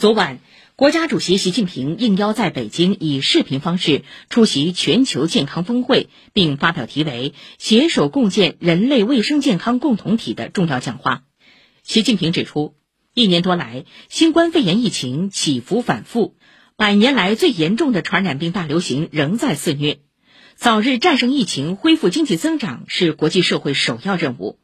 [0.00, 0.38] 昨晚，
[0.76, 11.24] 国家主席习近平应邀在北京以视频方式出席全球健康峰会，并发表题为“携手共建人类卫生健康共同体”的重要讲话。
[11.82, 12.76] 习近平指出，
[13.12, 16.34] 一年多来，新冠肺炎疫情起伏反复，
[16.76, 19.98] 百年来最严重的传染病大流行仍在肆虐。
[20.56, 24.59] 早日战胜疫情，恢复经济增长是国际社会首要任务。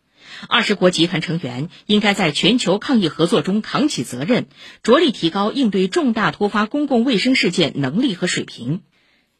[0.49, 4.47] 二十国集团成员应该在全球抗疫合作中扛起责任，
[4.83, 8.81] 着力提高应对重大突发公共卫生事件能力和水平。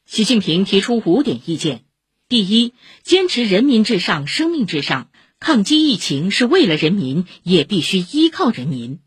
[0.05, 1.83] 习近平提出五点意见：
[2.29, 5.09] 第一，坚持人民至上、生命至上，
[5.41, 8.99] 抗击疫情是为了人民，也必须依靠人民；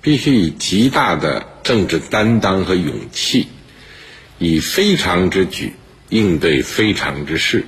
[0.00, 3.46] 必须以极大的政治担当和勇气，
[4.38, 5.72] 以非常之举。
[6.10, 7.64] 应对非常之事，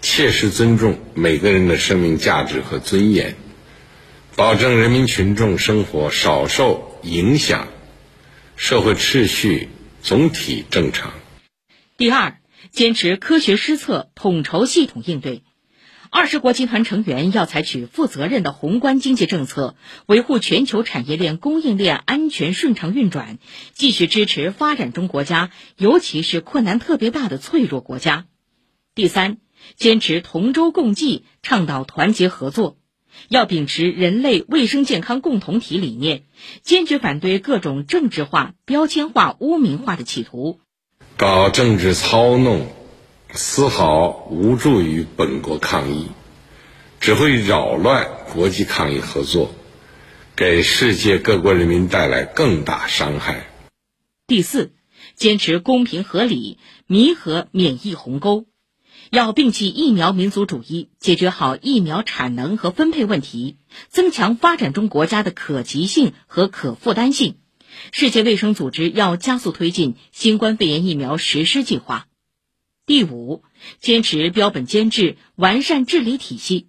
[0.00, 3.36] 切实尊重每个人的生命价值和尊严，
[4.36, 7.68] 保证人民群众生活少受影响，
[8.56, 9.68] 社会秩序
[10.02, 11.12] 总体正常。
[11.96, 12.38] 第二，
[12.70, 15.42] 坚持科学施策，统筹系统应对。
[16.10, 23.38] 二十国集团成员要采取负责任的宏观经济政策，维护全球产业链供应链安全顺畅运转，
[23.74, 28.24] 继续支持发展中国家，尤其是困难特别大的脆弱国家。
[28.94, 29.36] 第三，
[29.76, 32.76] 坚持同舟共济，倡导团结合作，
[33.28, 36.24] 要秉持人类卫生健康共同体理念，
[36.62, 40.60] 坚决反对各种政治化、标签化、污名化的企图，
[41.16, 42.68] 搞政治操弄。
[43.30, 46.08] 丝毫无助于本国抗疫，
[46.98, 49.54] 只会扰乱国际抗疫合作，
[50.34, 53.46] 给世界各国人民带来更大伤害。
[54.26, 54.72] 第四，
[55.14, 58.46] 坚持公平合理，弥合免疫鸿沟，
[59.10, 63.56] 要摒弃疫苗民族主义，解决好疫苗产能和分配问题，
[63.88, 67.36] 增强发展中国家的可及性和可负担性。
[67.92, 72.06] 世界卫生组织要加速推进新冠肺炎疫苗实施计划。
[72.86, 73.44] 第五，
[73.80, 76.68] 坚持标本兼治，完善治理体系，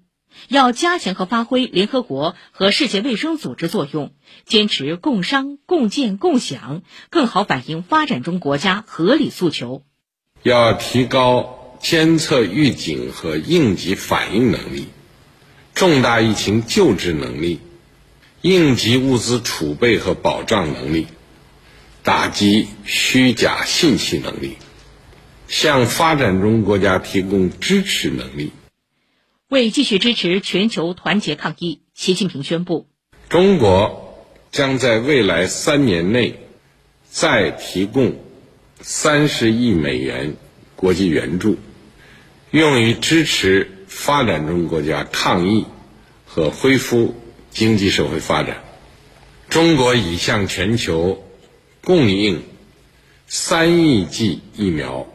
[0.49, 4.13] 要加强和发挥联合国和世界卫生组织作用，
[4.45, 9.83] 坚持共商、共建、共享，更好反映发展中国家合理诉求。
[10.43, 14.87] 要提高监测预警和应急反应能力，
[15.73, 17.59] 重大疫情救治能力，
[18.41, 21.07] 应急物资储备和保障能力，
[22.03, 24.57] 打击虚假信息能力。
[25.47, 28.51] 向发展中国家提供支持能力。
[29.47, 32.87] 为继续支持全球团结抗疫，习近平宣布，
[33.29, 36.39] 中国将在未来三年内
[37.09, 38.19] 再提供
[38.79, 40.35] 三十亿美元
[40.75, 41.57] 国际援助，
[42.51, 45.65] 用于支持发展中国家抗疫
[46.25, 47.15] 和恢复
[47.51, 48.63] 经济社会发展。
[49.49, 51.23] 中国已向全球
[51.83, 52.43] 供应
[53.27, 55.07] 三亿剂疫苗。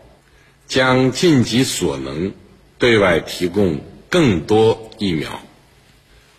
[0.67, 2.33] 将尽己所能
[2.79, 5.43] 对外提供更多疫苗。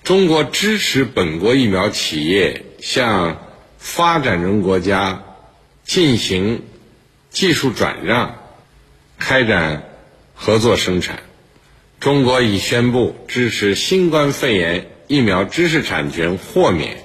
[0.04, 3.40] 中国支持本国疫苗企业向
[3.78, 5.24] 发展中国家
[5.84, 6.64] 进行
[7.30, 8.36] 技术转让，
[9.20, 9.84] 开展
[10.35, 11.23] 合作生产。
[12.00, 16.97] 中国已宣布支持新冠肺炎疫苗知识产权豁免，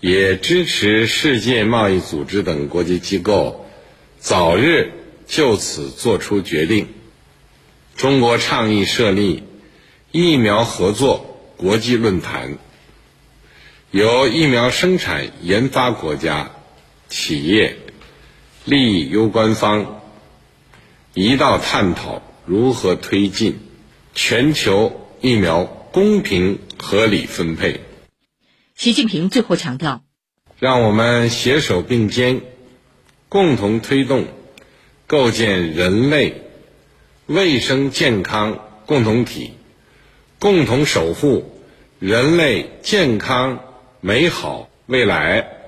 [0.00, 3.66] 也支持世界贸易组织等国际机构
[4.18, 4.92] 早日。
[5.24, 6.88] 就此作出决定，
[7.96, 9.44] 中国倡议设立
[10.10, 12.58] 疫苗合作国际论坛，
[13.92, 16.50] 由疫苗生产研发国家、
[17.08, 17.76] 企业、
[18.66, 20.02] 利益攸关方
[21.14, 22.20] 一道探讨
[22.52, 23.60] 如何推进
[24.14, 27.80] 全球疫苗公平合理分配。
[28.74, 30.02] 习近平最后强调，
[30.58, 32.42] 让我们携手并肩，
[33.30, 34.26] 共同推动。
[35.06, 36.42] 构建人类
[37.24, 39.52] 卫生健康共同体，
[40.38, 41.58] 共同守护
[42.00, 43.60] 人类健康
[44.02, 45.61] 美好未来。